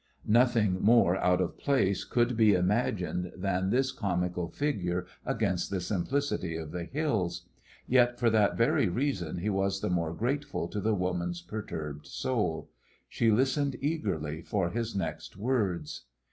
[0.25, 6.55] Nothing more out of place could be imagined than this comical figure against the simplicity
[6.57, 7.45] of the hills.
[7.85, 12.71] Yet for that very reason he was the more grateful to the woman's perturbed soul.
[13.09, 16.05] She listened eagerly for his next words.